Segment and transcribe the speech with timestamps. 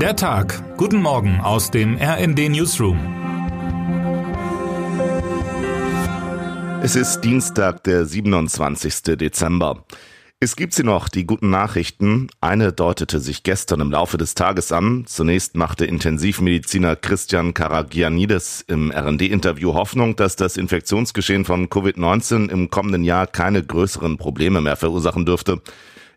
[0.00, 0.76] Der Tag.
[0.76, 2.98] Guten Morgen aus dem RND Newsroom.
[6.82, 9.16] Es ist Dienstag, der 27.
[9.16, 9.86] Dezember.
[10.38, 12.28] Es gibt sie noch, die guten Nachrichten.
[12.42, 15.04] Eine deutete sich gestern im Laufe des Tages an.
[15.06, 23.02] Zunächst machte Intensivmediziner Christian Karagianidis im RD-Interview Hoffnung, dass das Infektionsgeschehen von Covid-19 im kommenden
[23.02, 25.62] Jahr keine größeren Probleme mehr verursachen dürfte.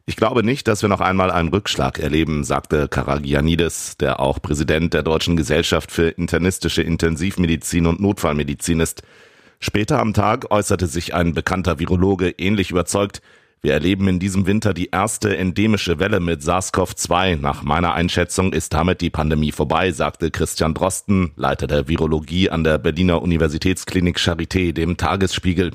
[0.10, 4.96] Ich glaube nicht, dass wir noch einmal einen Rückschlag erleben, sagte Karagianidis, der auch Präsident
[4.96, 9.04] der Deutschen Gesellschaft für internistische Intensivmedizin und Notfallmedizin ist.
[9.60, 13.22] Später am Tag äußerte sich ein bekannter Virologe ähnlich überzeugt,
[13.62, 17.36] wir erleben in diesem Winter die erste endemische Welle mit SARS-CoV-2.
[17.36, 22.64] Nach meiner Einschätzung ist damit die Pandemie vorbei, sagte Christian Drosten, Leiter der Virologie an
[22.64, 25.72] der Berliner Universitätsklinik Charité, dem Tagesspiegel.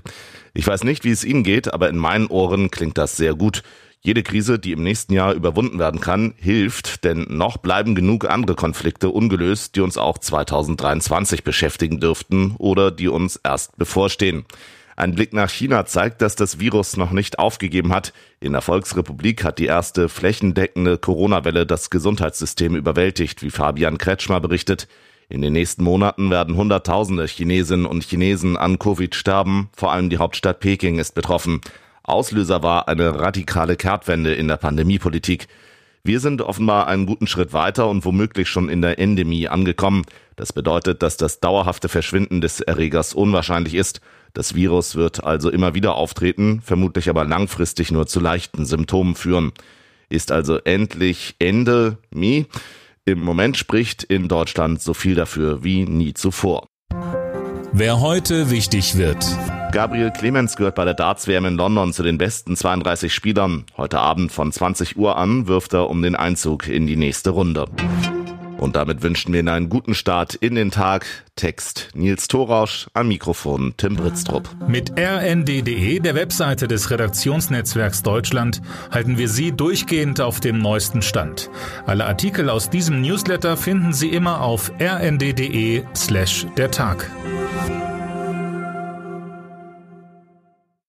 [0.55, 3.63] Ich weiß nicht, wie es Ihnen geht, aber in meinen Ohren klingt das sehr gut.
[4.07, 8.55] Jede Krise, die im nächsten Jahr überwunden werden kann, hilft, denn noch bleiben genug andere
[8.55, 14.45] Konflikte ungelöst, die uns auch 2023 beschäftigen dürften oder die uns erst bevorstehen.
[14.95, 18.13] Ein Blick nach China zeigt, dass das Virus noch nicht aufgegeben hat.
[18.41, 24.87] In der Volksrepublik hat die erste flächendeckende Corona-Welle das Gesundheitssystem überwältigt, wie Fabian Kretschmer berichtet.
[25.31, 29.71] In den nächsten Monaten werden Hunderttausende Chinesinnen und Chinesen an Covid sterben.
[29.75, 31.63] Vor allem die Hauptstadt Peking ist betroffen.
[32.05, 35.49] Auslöser war eine radikale Kehrtwende in der Pandemiepolitik.
[36.05, 40.05] Wir sind offenbar einen guten Schritt weiter und womöglich schon in der Endemie angekommen.
[40.37, 44.03] Das bedeutet, dass das dauerhafte Verschwinden des Erregers unwahrscheinlich ist.
[44.35, 49.53] Das Virus wird also immer wieder auftreten, vermutlich aber langfristig nur zu leichten Symptomen führen.
[50.11, 52.47] Ist also endlich Ende Mi.
[53.07, 56.69] Im Moment spricht in Deutschland so viel dafür wie nie zuvor.
[57.73, 59.25] Wer heute wichtig wird.
[59.75, 63.65] Gabriel Clemens gehört bei der Darts-WM in London zu den besten 32 Spielern.
[63.77, 67.67] Heute Abend von 20 Uhr an wirft er um den Einzug in die nächste Runde.
[68.57, 71.05] Und damit wünschen wir Ihnen einen guten Start in den Tag.
[71.35, 74.49] Text Nils Thorausch, am Mikrofon Tim Britztrup.
[74.69, 81.51] Mit rnd.de, der Webseite des Redaktionsnetzwerks Deutschland, halten wir Sie durchgehend auf dem neuesten Stand.
[81.85, 87.11] Alle Artikel aus diesem Newsletter finden Sie immer auf rnd.de slash der Tag.